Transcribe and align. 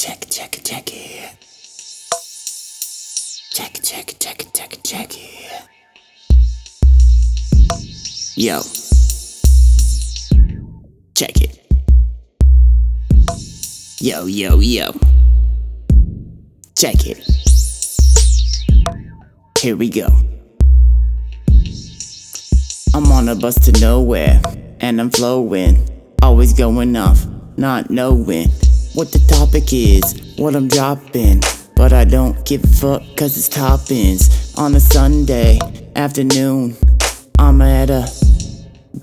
check, 0.00 0.24
check, 0.30 0.58
check. 0.64 0.86
Check, 3.50 3.80
check, 3.82 4.14
check, 4.18 4.46
check, 4.54 4.78
check. 4.82 5.12
Yo. 8.34 8.62
Check 11.14 11.42
it. 11.42 11.58
Yo, 14.00 14.24
yo, 14.24 14.60
yo. 14.60 14.90
Check 16.78 17.06
it. 17.06 17.18
Here 19.60 19.76
we 19.76 19.90
go. 19.90 20.08
I'm 22.94 23.12
on 23.12 23.28
a 23.28 23.34
bus 23.34 23.56
to 23.66 23.80
nowhere, 23.82 24.40
and 24.80 24.98
I'm 24.98 25.10
flowing, 25.10 25.86
always 26.22 26.54
going 26.54 26.96
off, 26.96 27.26
not 27.58 27.90
knowing 27.90 28.48
what 28.94 29.12
the 29.12 29.18
topic 29.28 29.72
is, 29.72 30.34
what 30.36 30.54
I'm 30.56 30.68
dropping. 30.68 31.42
But 31.76 31.92
I 31.92 32.04
don't 32.04 32.44
give 32.44 32.62
a 32.64 32.66
fuck 32.66 33.02
cause 33.16 33.36
it's 33.36 33.48
toppings. 33.48 34.58
On 34.58 34.74
a 34.74 34.80
Sunday 34.80 35.58
afternoon, 35.96 36.76
I'm 37.38 37.62
at 37.62 37.90
a 37.90 38.06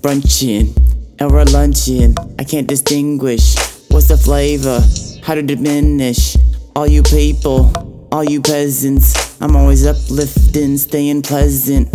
brunchin' 0.00 0.74
or 1.20 1.38
a 1.38 1.44
luncheon. 1.44 2.14
I 2.38 2.44
can't 2.44 2.68
distinguish 2.68 3.56
what's 3.90 4.08
the 4.08 4.16
flavor, 4.16 4.80
how 5.22 5.34
to 5.34 5.42
diminish. 5.42 6.36
All 6.76 6.86
you 6.86 7.02
people, 7.02 8.08
all 8.12 8.22
you 8.22 8.40
peasants, 8.40 9.40
I'm 9.40 9.56
always 9.56 9.84
uplifting, 9.84 10.78
staying 10.78 11.22
pleasant. 11.22 11.88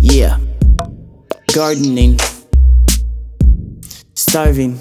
Yeah, 0.00 0.38
gardening, 1.52 2.18
starving. 4.14 4.78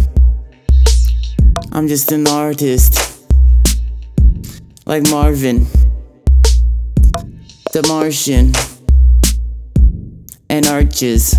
I'm 1.75 1.87
just 1.87 2.11
an 2.11 2.27
artist, 2.27 3.25
like 4.85 5.01
Marvin, 5.09 5.65
the 7.73 7.83
Martian, 7.87 8.53
and 10.51 10.67
Arches. 10.67 11.33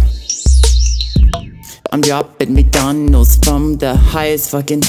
I'm 1.92 2.00
dropping 2.00 2.52
McDonald's 2.52 3.36
from 3.44 3.76
the 3.76 3.94
highest 3.94 4.50
fucking. 4.50 4.82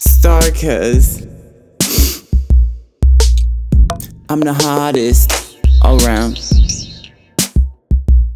Star, 0.00 0.50
cuz 0.52 1.26
I'm 4.30 4.40
the 4.40 4.54
hottest 4.54 5.45
around, 5.84 6.36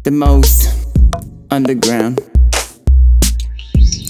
the 0.03 0.11
most 0.11 0.69
underground. 1.49 2.19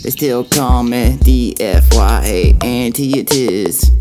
They 0.03 0.09
still 0.09 0.43
call 0.43 0.83
me 0.83 1.17
DFYA 1.17 2.63
anti 2.63 3.19
it 3.19 3.33
is. 3.33 3.91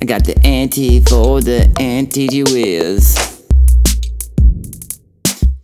I 0.00 0.04
got 0.04 0.24
the 0.24 0.38
anti 0.44 1.00
for 1.00 1.40
the 1.40 1.70
anti 1.80 2.28
Jews. 2.28 3.16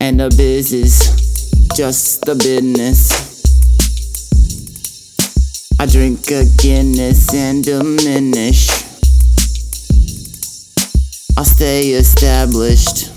And 0.00 0.20
the 0.20 0.28
biz 0.36 0.72
is 0.72 1.69
just 1.77 2.25
the 2.27 2.34
business. 2.34 3.25
I 5.80 5.86
drink 5.86 6.30
a 6.30 6.45
Guinness 6.58 7.33
and 7.33 7.64
diminish. 7.64 8.84
Stay 11.55 11.91
established. 11.91 13.11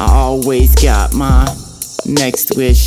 I 0.00 0.10
always 0.10 0.74
got 0.76 1.12
my 1.12 1.44
next 2.06 2.56
wish. 2.56 2.86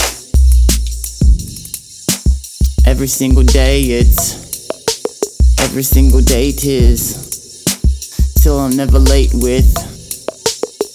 Every 2.88 3.06
single 3.06 3.44
day 3.44 3.84
it's 3.84 4.34
every 5.60 5.84
single 5.84 6.22
day 6.22 6.52
tis. 6.52 7.64
Till 8.42 8.58
I'm 8.60 8.76
never 8.76 8.98
late 8.98 9.36
with 9.36 9.72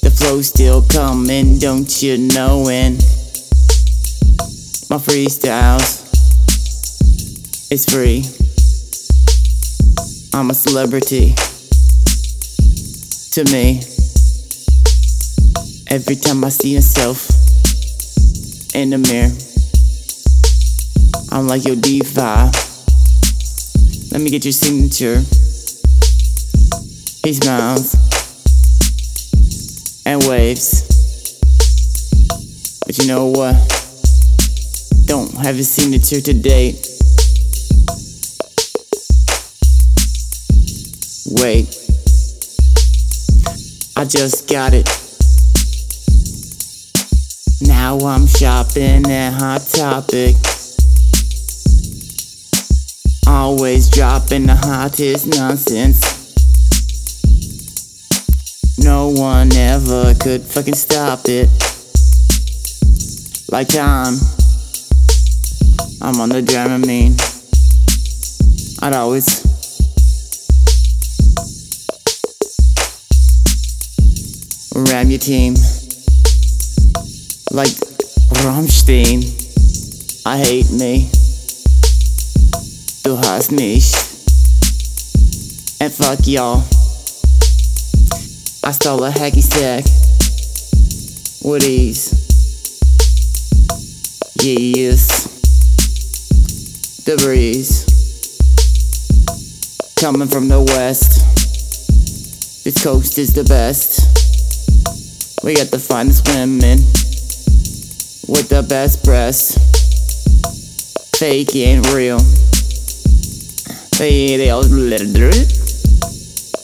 the 0.03 0.11
flow 0.11 0.43
still 0.43 0.83
coming, 0.83 1.61
don't 1.61 2.03
you 2.03 2.19
know? 2.19 2.69
And 2.69 2.97
my 4.91 4.99
freestyles 4.99 6.03
it's 7.71 7.85
free. 7.89 8.44
I'm 10.35 10.51
a 10.51 10.55
celebrity 10.55 11.33
to 13.31 13.45
me. 13.53 13.79
Every 15.87 16.17
time 16.17 16.43
I 16.43 16.49
see 16.49 16.75
myself 16.75 17.31
in 18.75 18.91
the 18.91 18.99
mirror, 18.99 19.31
I'm 21.31 21.47
like, 21.47 21.65
yo, 21.65 21.77
D5. 21.77 22.51
Let 24.11 24.21
me 24.23 24.29
get 24.29 24.45
your 24.45 24.51
signature. 24.51 25.21
He 27.23 27.33
smiles 27.35 27.95
and 30.05 30.21
waves. 30.25 30.83
But 32.85 32.99
you 32.99 33.07
know 33.07 33.27
what? 33.27 33.55
Don't 35.07 35.33
have 35.35 35.55
his 35.55 35.71
signature 35.71 36.21
to 36.21 36.35
date. 36.35 36.94
Wait, 41.43 41.67
I 43.97 44.05
just 44.05 44.49
got 44.49 44.73
it. 44.73 44.89
Now 47.61 47.99
I'm 47.99 48.27
shopping 48.27 49.11
at 49.11 49.33
Hot 49.33 49.61
Topic. 49.63 50.37
Always 53.27 53.91
dropping 53.91 54.47
the 54.47 54.55
hottest 54.55 55.27
nonsense. 55.27 56.01
No 58.79 59.09
one 59.09 59.53
ever 59.57 60.15
could 60.15 60.43
fucking 60.43 60.75
stop 60.75 61.21
it. 61.25 61.49
Like 63.51 63.69
time, 63.69 64.15
I'm 66.01 66.21
on 66.21 66.29
the 66.29 66.43
Dramamine. 66.43 67.21
I'd 68.83 68.95
always. 68.95 69.44
Your 75.07 75.21
team 75.21 75.55
like 77.53 77.69
Rammstein. 78.43 79.23
I 80.27 80.39
hate 80.39 80.71
me. 80.73 81.09
Du 83.05 83.15
hast 83.15 83.53
mich. 83.53 83.93
And 85.81 85.93
fuck 85.93 86.27
y'all. 86.27 86.65
I 88.65 88.73
stole 88.73 89.05
a 89.05 89.11
hacky 89.11 89.43
sack 89.43 89.85
with 91.45 91.63
ease. 91.65 92.11
Yes. 94.43 95.29
The 97.05 97.17
breeze. 97.19 97.85
Coming 99.97 100.29
from 100.29 100.49
the 100.49 100.61
west. 100.61 101.21
This 102.65 102.83
coast 102.83 103.19
is 103.19 103.33
the 103.33 103.45
best. 103.45 104.24
We 105.45 105.55
got 105.55 105.71
the 105.71 105.79
finest 105.79 106.27
women 106.29 106.79
with 108.27 108.49
the 108.49 108.65
best 108.67 109.05
breasts. 109.05 109.59
Fake 111.19 111.55
and 111.55 111.87
real. 111.89 112.17
They, 113.99 114.39
they 114.39 114.49
all 114.49 114.63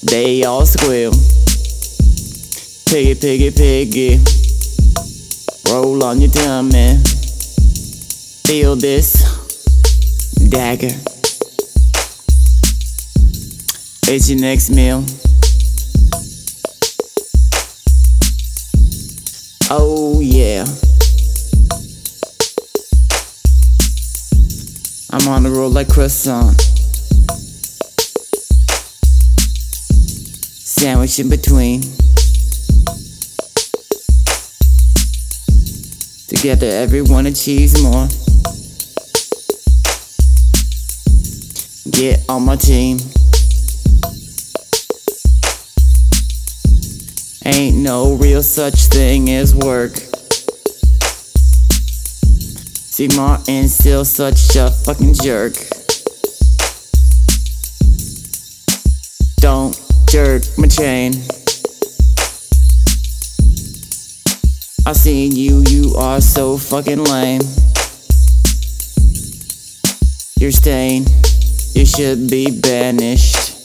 they 0.02 0.44
all 0.44 0.64
squeal. 0.64 1.12
Piggy, 2.87 3.20
piggy, 3.20 3.50
piggy. 3.50 4.25
Roll 5.70 6.02
on 6.02 6.22
your 6.22 6.31
tummy. 6.31 6.96
Feel 8.46 8.76
this 8.76 9.12
dagger. 10.49 10.96
It's 14.08 14.31
your 14.31 14.40
next 14.40 14.70
meal. 14.70 15.05
Oh 19.72 20.19
yeah. 20.19 20.64
I'm 25.12 25.28
on 25.28 25.44
the 25.44 25.50
road 25.50 25.69
like 25.69 25.88
croissant. 25.88 26.61
Sandwich 30.67 31.20
in 31.20 31.28
between. 31.28 31.82
Together, 36.26 36.67
everyone 36.67 37.26
achieves 37.26 37.81
more. 37.81 38.08
Get 41.93 42.28
on 42.28 42.44
my 42.44 42.56
team. 42.56 42.99
Ain't 47.52 47.76
no 47.79 48.14
real 48.14 48.44
such 48.44 48.87
thing 48.87 49.29
as 49.31 49.56
work. 49.56 49.97
See, 52.93 53.08
Martin's 53.17 53.75
still 53.75 54.05
such 54.05 54.55
a 54.55 54.70
fucking 54.70 55.14
jerk. 55.14 55.55
Don't 59.41 59.75
jerk 60.08 60.44
my 60.58 60.69
chain. 60.69 61.14
I 64.87 64.93
seen 64.93 65.35
you, 65.35 65.64
you 65.67 65.96
are 65.96 66.20
so 66.20 66.56
fucking 66.56 67.03
lame. 67.03 67.43
You're 70.38 70.53
staying, 70.53 71.06
you 71.75 71.85
should 71.85 72.31
be 72.31 72.61
banished. 72.61 73.56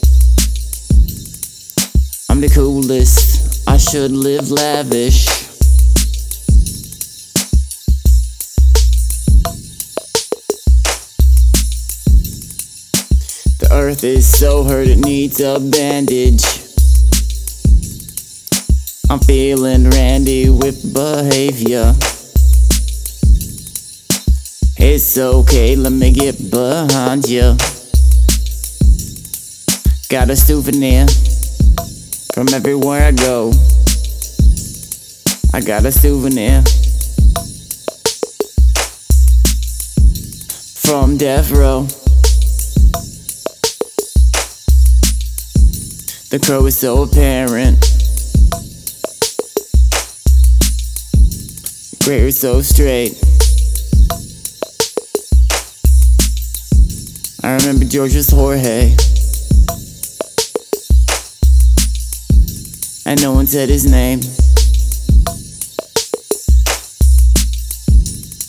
I'm 2.31 2.41
the 2.41 2.49
coolest, 2.49 3.44
I 3.67 3.77
should 3.77 4.11
live 4.11 4.51
lavish. 4.51 5.25
The 13.59 13.69
earth 13.71 14.03
is 14.03 14.27
so 14.27 14.63
hurt 14.63 14.87
it 14.87 14.99
needs 14.99 15.39
a 15.39 15.59
bandage. 15.59 16.43
I'm 19.09 19.19
feeling 19.19 19.89
randy 19.89 20.49
with 20.49 20.93
behavior. 20.93 21.93
It's 24.77 25.17
okay, 25.17 25.75
let 25.75 25.91
me 25.91 26.11
get 26.11 26.51
behind 26.51 27.27
you. 27.27 27.55
Got 30.09 30.29
a 30.29 30.35
souvenir 30.35 31.07
from 32.35 32.53
everywhere 32.53 33.01
I 33.01 33.11
go. 33.13 33.53
I 35.53 35.61
got 35.61 35.85
a 35.85 35.91
souvenir 35.91 36.61
from 40.83 41.15
death 41.15 41.49
row. 41.51 41.83
The 46.29 46.41
crow 46.45 46.65
is 46.65 46.77
so 46.77 47.03
apparent. 47.03 47.79
Great 52.03 52.31
so 52.33 52.61
straight. 52.61 53.17
I 57.41 57.55
remember 57.55 57.85
George's 57.85 58.29
Jorge. 58.29 58.93
And 63.07 63.21
no 63.21 63.33
one 63.33 63.45
said 63.45 63.69
his 63.69 63.85
name. 63.85 64.19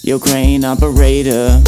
Yo, 0.03 0.19
crane 0.19 0.65
operator. 0.65 1.63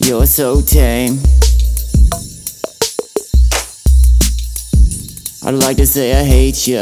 You're 0.00 0.26
so 0.26 0.60
tame. 0.60 1.20
I'd 5.44 5.54
like 5.54 5.76
to 5.76 5.86
say 5.86 6.18
I 6.18 6.24
hate 6.24 6.66
you. 6.66 6.80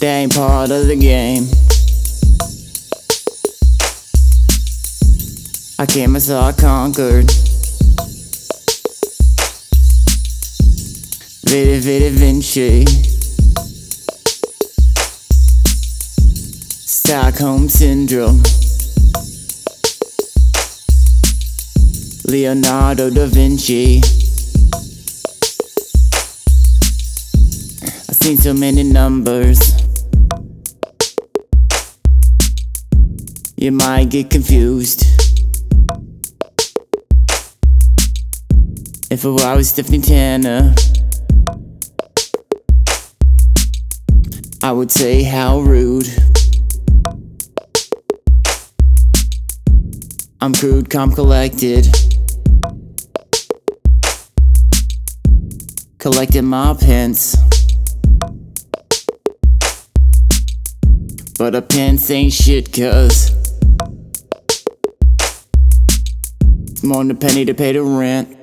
That 0.00 0.02
ain't 0.02 0.34
part 0.34 0.70
of 0.70 0.88
the 0.88 0.96
game. 0.96 1.44
I 5.78 5.86
came, 5.86 6.16
I 6.16 6.18
saw, 6.18 6.48
I 6.48 6.52
conquered. 6.52 7.30
Vidi 11.64 12.10
Vinci. 12.10 12.84
Stockholm 16.84 17.66
Syndrome. 17.68 18.42
Leonardo 22.26 23.08
da 23.08 23.24
Vinci. 23.24 24.00
I've 28.06 28.16
seen 28.16 28.36
so 28.36 28.52
many 28.52 28.82
numbers. 28.82 29.58
You 33.56 33.72
might 33.72 34.10
get 34.10 34.28
confused. 34.28 35.04
If 39.10 39.24
I 39.24 39.54
was 39.56 39.72
Tiffany 39.72 40.00
Tanner, 40.00 40.74
I 44.66 44.72
would 44.72 44.90
say 44.90 45.22
how 45.22 45.60
rude. 45.60 46.08
I'm 50.40 50.52
crude, 50.54 50.90
calm, 50.90 51.12
collected. 51.12 51.86
Collecting 55.98 56.46
my 56.46 56.74
pence. 56.74 57.36
But 61.38 61.54
a 61.54 61.62
pence 61.62 62.10
ain't 62.10 62.32
shit, 62.32 62.72
cuz. 62.72 63.30
It's 66.72 66.82
more 66.82 67.04
than 67.04 67.12
a 67.12 67.14
penny 67.14 67.44
to 67.44 67.54
pay 67.54 67.70
the 67.70 67.84
rent. 67.84 68.36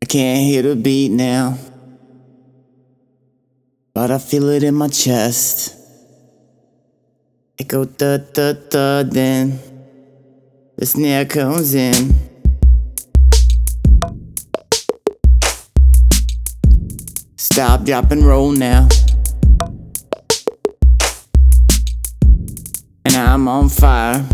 I 0.00 0.06
can't 0.06 0.40
hear 0.40 0.62
the 0.62 0.74
beat 0.74 1.10
now. 1.10 1.58
But 3.96 4.10
I 4.10 4.18
feel 4.18 4.50
it 4.50 4.62
in 4.62 4.74
my 4.74 4.88
chest. 4.88 5.74
It 7.56 7.66
go 7.66 7.86
da 7.86 8.18
da 8.18 8.52
da 8.52 9.02
then 9.02 9.58
the 10.76 10.84
snare 10.84 11.24
comes 11.24 11.74
in. 11.74 12.14
Stop, 17.36 17.84
drop, 17.84 18.10
and 18.10 18.22
roll 18.22 18.52
now. 18.52 18.86
And 23.06 23.14
I'm 23.16 23.48
on 23.48 23.70
fire. 23.70 24.28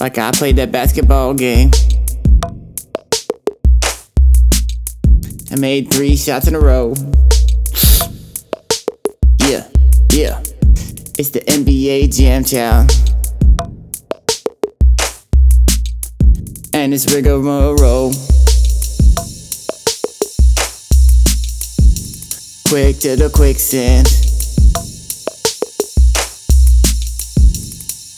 Like 0.00 0.18
I 0.18 0.32
played 0.32 0.56
that 0.56 0.72
basketball 0.72 1.34
game. 1.34 1.70
I 5.52 5.56
made 5.56 5.90
three 5.90 6.16
shots 6.16 6.48
in 6.48 6.54
a 6.54 6.58
row. 6.58 6.94
Yeah, 9.40 9.68
yeah. 10.10 10.40
It's 11.18 11.28
the 11.28 11.42
NBA 11.46 12.16
Jam 12.16 12.42
Town. 12.42 12.88
And 16.72 16.94
it's 16.94 17.12
rigmarole. 17.12 18.12
Quick 22.66 22.98
to 23.00 23.16
the 23.16 23.30
quicksand. 23.34 24.06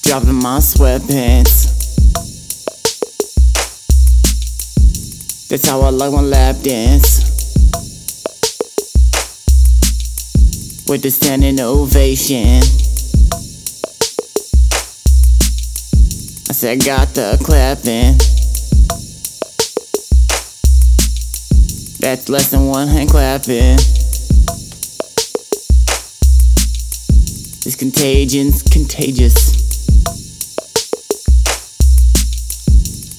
Dropping 0.04 0.40
my 0.40 0.60
sweatpants. 0.60 1.73
That's 5.48 5.68
how 5.68 5.82
I 5.82 5.90
like 5.90 6.12
my 6.12 6.20
lap 6.20 6.56
dance. 6.62 7.20
With 10.88 11.02
the 11.02 11.10
standing 11.10 11.60
ovation. 11.60 12.62
I 16.48 16.52
said, 16.52 16.82
I 16.82 16.84
got 16.84 17.08
the 17.14 17.38
clapping. 17.44 18.18
That's 22.00 22.28
less 22.28 22.50
than 22.50 22.66
one 22.66 22.88
hand 22.88 23.10
clapping. 23.10 23.76
This 27.64 27.76
contagion's 27.76 28.62
contagious. 28.62 29.54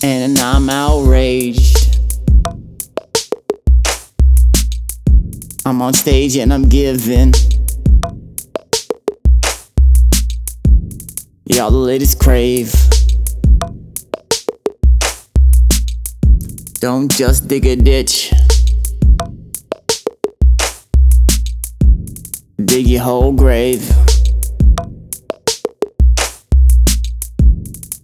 And 0.04 0.38
I'm 0.38 0.70
outraged. 0.70 1.75
I'm 5.68 5.82
on 5.82 5.94
stage 5.94 6.38
and 6.38 6.54
I'm 6.54 6.70
giving. 6.70 7.34
Y'all 11.46 11.72
the 11.72 11.78
ladies 11.78 12.14
crave. 12.14 12.72
Don't 16.80 17.10
just 17.10 17.48
dig 17.48 17.66
a 17.66 17.76
ditch. 17.76 18.32
Dig 22.64 22.86
your 22.86 23.02
whole 23.02 23.32
grave. 23.32 23.90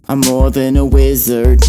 I'm 0.08 0.22
more 0.22 0.50
than 0.50 0.78
a 0.78 0.86
wizard. 0.86 1.62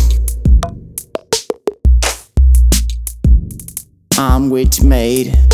I'm 4.17 4.49
witch 4.49 4.83
made. 4.83 5.52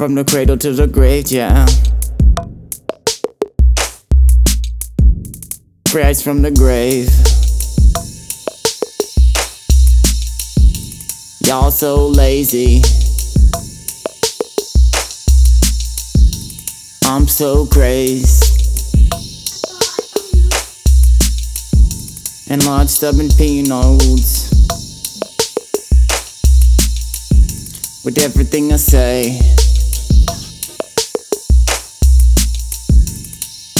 From 0.00 0.14
the 0.14 0.24
cradle 0.24 0.56
to 0.56 0.72
the 0.72 0.86
grave, 0.86 1.30
yeah. 1.30 1.66
Fresh 5.88 6.22
from 6.22 6.40
the 6.40 6.50
grave. 6.50 7.10
Y'all 11.46 11.70
so 11.70 12.06
lazy. 12.06 12.80
I'm 17.04 17.28
so 17.28 17.66
crazed. 17.66 18.42
And 22.48 22.64
large 22.64 22.88
stubborn 22.88 23.28
peanuts. 23.36 24.48
With 28.02 28.16
everything 28.16 28.72
I 28.72 28.76
say. 28.76 29.69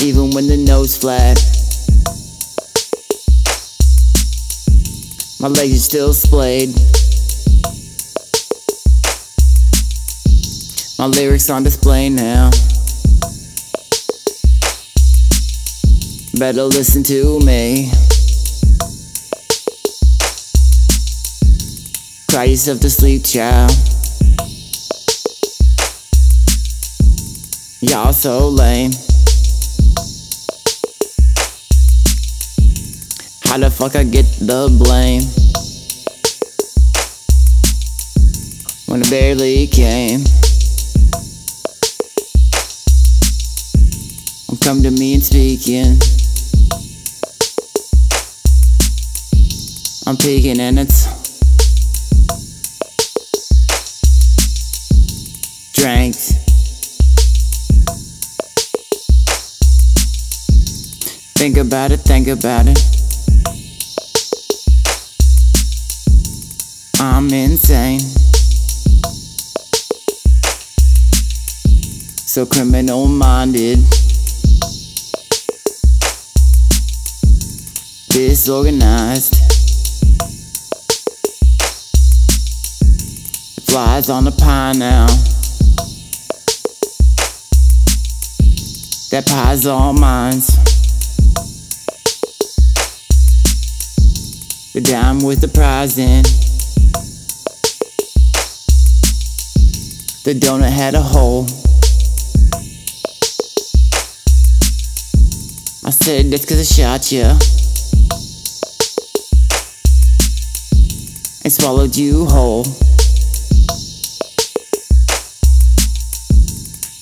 Even 0.02 0.30
when 0.30 0.46
the 0.48 0.56
nose 0.56 0.96
flat. 0.96 1.36
My 5.38 5.48
legs 5.48 5.74
are 5.74 5.78
still 5.78 6.14
splayed. 6.14 6.70
My 10.98 11.04
lyrics 11.04 11.50
on 11.50 11.64
display 11.64 12.08
now. 12.08 12.50
Better 16.38 16.62
listen 16.62 17.02
to 17.02 17.38
me. 17.40 17.90
Cry 22.30 22.44
yourself 22.44 22.80
to 22.80 22.88
sleep, 22.88 23.24
child. 23.24 23.70
Y'all 27.82 28.14
so 28.14 28.48
lame. 28.48 28.92
The 33.60 33.70
fuck 33.70 33.94
I 33.96 34.04
get 34.04 34.24
the 34.38 34.68
blame? 34.78 35.22
When 38.86 39.02
I 39.02 39.10
barely 39.10 39.66
came. 39.66 40.24
Come 44.60 44.82
to 44.82 44.90
me 44.90 45.14
and 45.14 45.24
speaking. 45.24 45.98
I'm 50.06 50.16
peeking 50.16 50.60
and 50.60 50.78
it's 50.78 51.08
strength. 55.72 56.36
Think 61.36 61.56
about 61.56 61.90
it, 61.90 62.00
think 62.00 62.28
about 62.28 62.68
it. 62.68 62.99
I'm 67.02 67.30
insane. 67.30 67.98
So 72.26 72.44
criminal 72.44 73.08
minded. 73.08 73.78
Disorganized. 78.10 79.34
Flies 83.64 84.10
on 84.10 84.24
the 84.24 84.36
pie 84.38 84.74
now. 84.76 85.06
That 89.10 89.26
pie's 89.26 89.66
all 89.66 89.94
mine. 89.94 90.40
The 94.74 94.82
dime 94.82 95.20
with 95.20 95.40
the 95.40 95.48
prize 95.48 95.96
in. 95.96 96.24
The 100.22 100.34
donut 100.34 100.68
had 100.68 100.94
a 100.94 101.00
hole. 101.00 101.44
I 105.82 105.90
said 105.90 106.26
that's 106.30 106.44
cause 106.44 106.60
I 106.60 106.64
shot 106.64 107.10
ya. 107.10 107.30
And 111.42 111.50
swallowed 111.50 111.96
you 111.96 112.26
whole. 112.26 112.64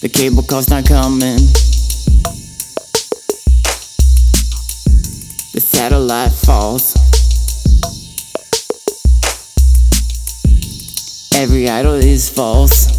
The 0.01 0.09
cable 0.09 0.45
car's 0.45 0.71
not 0.71 0.87
coming. 0.87 1.39
The 5.53 5.61
satellite 5.61 6.31
falls. 6.31 6.95
Every 11.35 11.69
idol 11.69 11.95
is 11.95 12.29
false. 12.29 12.98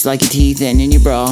Just 0.00 0.06
like 0.06 0.22
your 0.22 0.30
teeth 0.30 0.62
and 0.62 0.80
in 0.80 0.92
your 0.92 1.02
bra. 1.02 1.26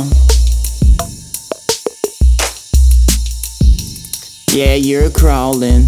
Yeah, 4.52 4.74
you're 4.74 5.08
crawling. 5.08 5.86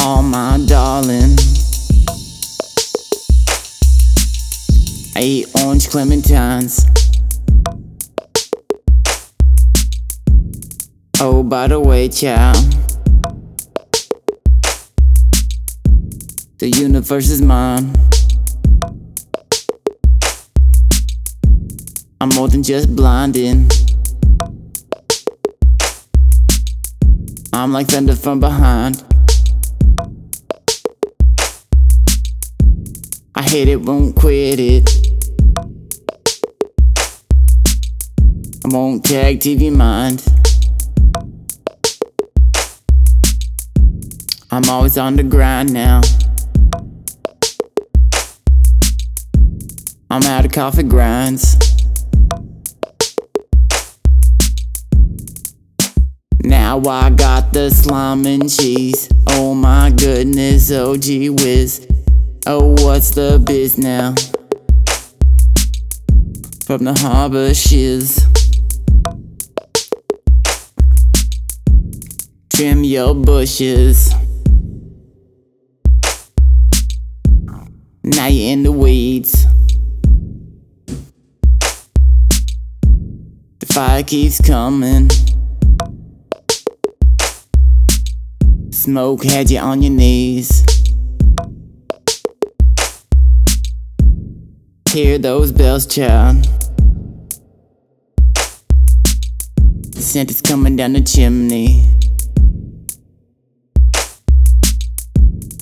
Oh, 0.00 0.20
my 0.20 0.62
darling. 0.66 1.38
I 5.16 5.22
eat 5.22 5.46
orange 5.64 5.88
clementines. 5.88 6.84
Oh, 11.18 11.42
by 11.42 11.66
the 11.66 11.80
way, 11.80 12.10
child. 12.10 12.58
The 16.58 16.68
universe 16.68 17.30
is 17.30 17.40
mine. 17.40 17.94
I'm 22.22 22.28
more 22.34 22.48
than 22.48 22.62
just 22.62 22.94
blinding. 22.94 23.70
I'm 27.54 27.72
like 27.72 27.88
thunder 27.88 28.14
from 28.14 28.40
behind. 28.40 29.02
I 33.34 33.42
hate 33.42 33.68
it, 33.68 33.80
won't 33.80 34.16
quit 34.16 34.60
it. 34.60 34.86
I 38.66 38.68
won't 38.68 39.02
tag 39.02 39.40
TV 39.40 39.74
mind. 39.74 40.22
I'm 44.50 44.68
always 44.68 44.98
on 44.98 45.16
the 45.16 45.22
grind 45.22 45.72
now. 45.72 46.02
I'm 50.10 50.22
out 50.24 50.44
of 50.44 50.52
coffee 50.52 50.82
grinds. 50.82 51.56
Now 56.62 56.78
I 56.90 57.08
got 57.08 57.54
the 57.54 57.70
slime 57.70 58.26
and 58.26 58.48
cheese. 58.48 59.08
Oh 59.28 59.54
my 59.54 59.90
goodness, 59.90 60.70
oh 60.70 60.94
gee 60.94 61.30
whiz. 61.30 61.86
Oh, 62.46 62.76
what's 62.84 63.12
the 63.12 63.42
biz 63.44 63.78
now? 63.78 64.14
From 66.66 66.84
the 66.84 66.92
harbor 66.92 67.54
shiz. 67.54 68.20
Trim 72.50 72.84
your 72.84 73.14
bushes. 73.14 74.12
Now 78.04 78.26
you're 78.26 78.52
in 78.52 78.64
the 78.64 78.72
weeds. 78.72 79.46
The 83.60 83.66
fire 83.66 84.02
keeps 84.02 84.42
coming. 84.42 85.08
Smoke 88.80 89.24
had 89.24 89.50
you 89.50 89.58
on 89.58 89.82
your 89.82 89.92
knees. 89.92 90.64
Hear 94.90 95.18
those 95.18 95.52
bells, 95.52 95.84
child. 95.84 96.44
The 99.92 100.00
scent 100.00 100.30
is 100.30 100.40
coming 100.40 100.76
down 100.76 100.94
the 100.94 101.02
chimney. 101.02 101.84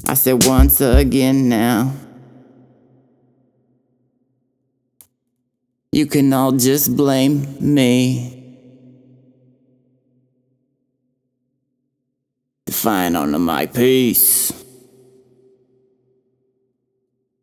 I 0.06 0.14
said 0.14 0.44
once 0.44 0.80
again 0.80 1.48
now. 1.48 1.92
You 5.90 6.06
can 6.06 6.32
all 6.32 6.52
just 6.52 6.96
blame 6.96 7.56
me. 7.60 8.38
Define 12.68 13.16
on 13.16 13.32
the 13.32 13.38
mic. 13.38 13.72
Peace. 13.72 14.67